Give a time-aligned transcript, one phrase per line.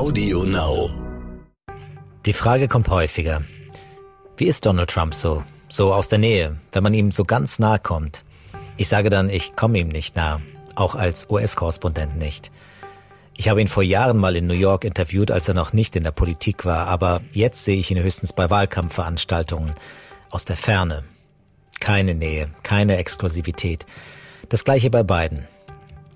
[0.00, 0.88] Audio Now.
[2.24, 3.42] Die Frage kommt häufiger.
[4.38, 5.44] Wie ist Donald Trump so?
[5.68, 8.24] So aus der Nähe, wenn man ihm so ganz nahe kommt.
[8.78, 10.40] Ich sage dann, ich komme ihm nicht nah.
[10.74, 12.50] Auch als US-Korrespondent nicht.
[13.36, 16.04] Ich habe ihn vor Jahren mal in New York interviewt, als er noch nicht in
[16.04, 19.74] der Politik war, aber jetzt sehe ich ihn höchstens bei Wahlkampfveranstaltungen.
[20.30, 21.04] Aus der Ferne.
[21.78, 23.84] Keine Nähe, keine Exklusivität.
[24.48, 25.46] Das gleiche bei beiden.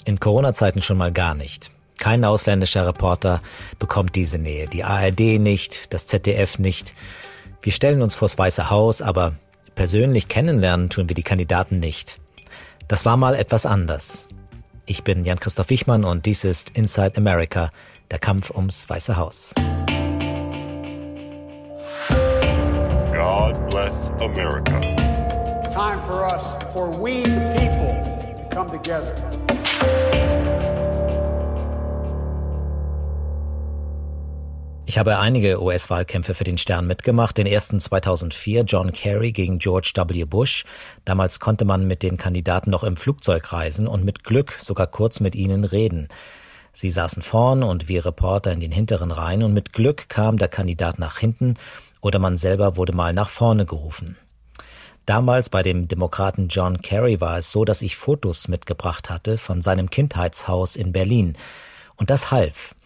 [0.06, 1.70] In Corona-Zeiten schon mal gar nicht.
[1.98, 3.40] Kein ausländischer Reporter
[3.78, 4.66] bekommt diese Nähe.
[4.68, 6.94] Die ARD nicht, das ZDF nicht.
[7.62, 9.34] Wir stellen uns vors Weiße Haus, aber
[9.74, 12.20] persönlich kennenlernen tun wir die Kandidaten nicht.
[12.88, 14.28] Das war mal etwas anders.
[14.86, 17.70] Ich bin Jan-Christoph Wichmann und dies ist Inside America,
[18.10, 19.54] der Kampf ums Weiße Haus.
[23.12, 24.80] God bless America.
[25.70, 28.02] Time for us, for we the people,
[28.36, 29.14] to come together.
[34.94, 37.36] Ich habe einige US-Wahlkämpfe für den Stern mitgemacht.
[37.36, 40.24] Den ersten 2004 John Kerry gegen George W.
[40.24, 40.64] Bush.
[41.04, 45.18] Damals konnte man mit den Kandidaten noch im Flugzeug reisen und mit Glück sogar kurz
[45.18, 46.06] mit ihnen reden.
[46.72, 50.46] Sie saßen vorn und wir Reporter in den hinteren Reihen und mit Glück kam der
[50.46, 51.56] Kandidat nach hinten
[52.00, 54.16] oder man selber wurde mal nach vorne gerufen.
[55.06, 59.60] Damals bei dem Demokraten John Kerry war es so, dass ich Fotos mitgebracht hatte von
[59.60, 61.36] seinem Kindheitshaus in Berlin.
[61.96, 62.76] Und das half.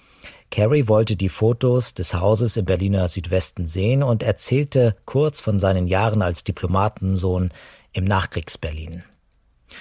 [0.51, 5.87] Kerry wollte die Fotos des Hauses im Berliner Südwesten sehen und erzählte kurz von seinen
[5.87, 7.51] Jahren als Diplomatensohn
[7.93, 9.05] im Nachkriegsberlin.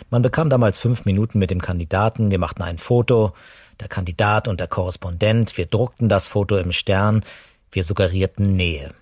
[0.09, 3.34] Man bekam damals fünf Minuten mit dem Kandidaten, wir machten ein Foto,
[3.80, 7.24] der Kandidat und der Korrespondent, wir druckten das Foto im Stern,
[7.72, 8.94] wir suggerierten Nähe.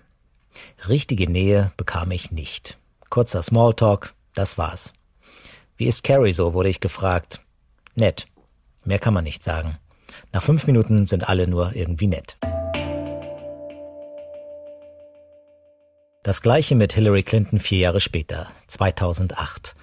[0.88, 2.78] Richtige Nähe bekam ich nicht.
[3.10, 4.92] Kurzer Smalltalk, das war's.
[5.76, 7.40] Wie ist Carrie so, wurde ich gefragt.
[7.94, 8.26] Nett.
[8.84, 9.78] Mehr kann man nicht sagen.
[10.32, 12.36] Nach fünf Minuten sind alle nur irgendwie nett.
[16.22, 19.76] Das gleiche mit Hillary Clinton vier Jahre später, 2008.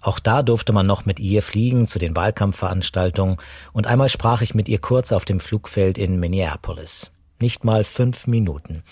[0.00, 3.36] Auch da durfte man noch mit ihr fliegen zu den Wahlkampfveranstaltungen
[3.72, 7.10] und einmal sprach ich mit ihr kurz auf dem Flugfeld in Minneapolis.
[7.38, 8.82] Nicht mal fünf Minuten.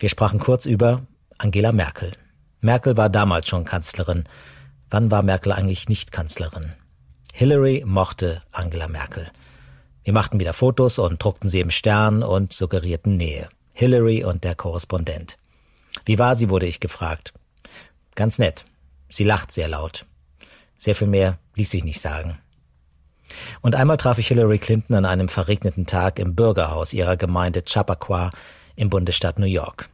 [0.00, 1.02] Wir sprachen kurz über
[1.38, 2.12] Angela Merkel.
[2.60, 4.24] Merkel war damals schon Kanzlerin.
[4.90, 6.72] Wann war Merkel eigentlich nicht Kanzlerin?
[7.32, 9.30] Hillary mochte Angela Merkel.
[10.04, 13.48] Wir machten wieder Fotos und druckten sie im Stern und suggerierten Nähe.
[13.72, 15.38] Hillary und der Korrespondent.
[16.04, 17.32] Wie war sie, wurde ich gefragt.
[18.14, 18.64] Ganz nett.
[19.08, 20.06] Sie lacht sehr laut.
[20.76, 22.38] Sehr viel mehr ließ sich nicht sagen.
[23.60, 28.30] Und einmal traf ich Hillary Clinton an einem verregneten Tag im Bürgerhaus ihrer Gemeinde Chappaqua
[28.74, 29.88] im Bundesstaat New York.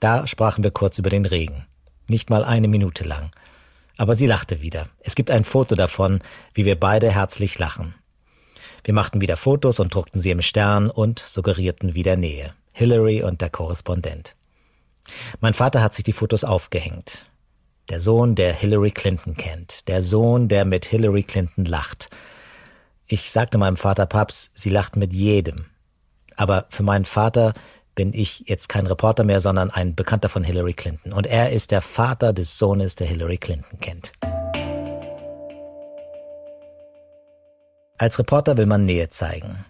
[0.00, 1.66] Da sprachen wir kurz über den Regen.
[2.06, 3.30] Nicht mal eine Minute lang.
[3.96, 4.88] Aber sie lachte wieder.
[5.00, 6.20] Es gibt ein Foto davon,
[6.54, 7.94] wie wir beide herzlich lachen.
[8.84, 12.52] Wir machten wieder Fotos und druckten sie im Stern und suggerierten wieder Nähe.
[12.72, 14.34] Hillary und der Korrespondent.
[15.40, 17.26] Mein Vater hat sich die Fotos aufgehängt.
[17.90, 19.88] Der Sohn, der Hillary Clinton kennt.
[19.88, 22.10] Der Sohn, der mit Hillary Clinton lacht.
[23.06, 25.66] Ich sagte meinem Vater, Paps, sie lacht mit jedem.
[26.36, 27.52] Aber für meinen Vater
[27.94, 31.12] bin ich jetzt kein Reporter mehr, sondern ein Bekannter von Hillary Clinton.
[31.12, 34.12] Und er ist der Vater des Sohnes, der Hillary Clinton kennt.
[38.02, 39.64] Als Reporter will man Nähe zeigen.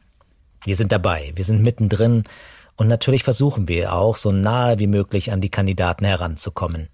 [0.65, 2.25] Wir sind dabei, wir sind mittendrin
[2.77, 6.89] und natürlich versuchen wir auch, so nahe wie möglich an die Kandidaten heranzukommen.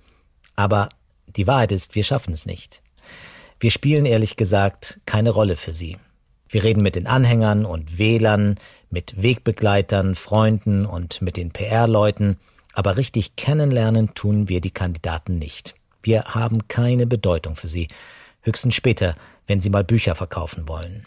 [0.57, 0.89] Aber
[1.29, 2.83] die Wahrheit ist, wir schaffen es nicht.
[3.61, 5.97] Wir spielen ehrlich gesagt keine Rolle für sie.
[6.49, 8.57] Wir reden mit den Anhängern und Wählern,
[8.91, 12.39] mit Wegbegleitern, Freunden und mit den PR-Leuten,
[12.73, 15.77] aber richtig kennenlernen tun wir die Kandidaten nicht.
[16.03, 17.87] Wir haben keine Bedeutung für sie,
[18.41, 19.15] höchstens später,
[19.47, 21.07] wenn sie mal Bücher verkaufen wollen.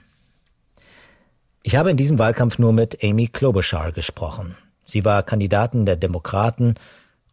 [1.63, 4.57] Ich habe in diesem Wahlkampf nur mit Amy Klobuchar gesprochen.
[4.83, 6.75] Sie war Kandidatin der Demokraten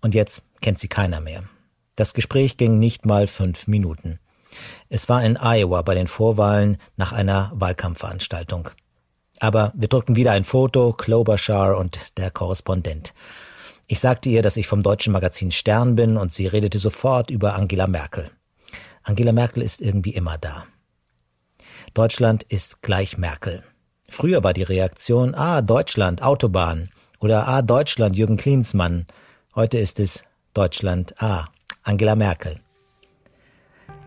[0.03, 1.45] und jetzt kennt sie keiner mehr.
[1.97, 4.19] Das Gespräch ging nicht mal fünf Minuten.
[4.91, 8.69] Es war in Iowa bei den Vorwahlen nach einer Wahlkampfveranstaltung.
[9.41, 13.15] Aber wir druckten wieder ein Foto, Klobuchar und der Korrespondent.
[13.87, 17.55] Ich sagte ihr, dass ich vom deutschen Magazin Stern bin und sie redete sofort über
[17.55, 18.31] Angela Merkel.
[19.03, 20.67] Angela Merkel ist irgendwie immer da.
[21.95, 23.65] Deutschland ist gleich Merkel.
[24.09, 26.91] Früher war die Reaktion, ah, Deutschland, Autobahn
[27.21, 29.07] oder ah, Deutschland, Jürgen Klinsmann.
[29.55, 30.25] Heute ist es
[30.55, 31.45] Deutschland, ah,
[31.83, 32.61] Angela Merkel.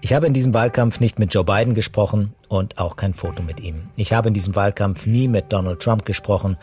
[0.01, 3.59] Ich habe in diesem Wahlkampf nicht mit Joe Biden gesprochen und auch kein Foto mit
[3.59, 3.89] ihm.
[3.95, 6.57] Ich habe in diesem Wahlkampf nie mit Donald Trump gesprochen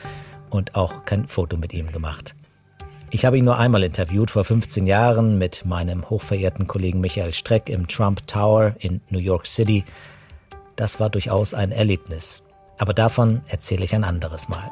[0.50, 2.34] und auch kein Foto mit ihm gemacht.
[3.10, 7.70] Ich habe ihn nur einmal interviewt vor 15 Jahren mit meinem hochverehrten Kollegen Michael Streck
[7.70, 9.84] im Trump Tower in New York City.
[10.76, 12.42] Das war durchaus ein Erlebnis.
[12.78, 14.70] Aber davon erzähle ich ein anderes Mal.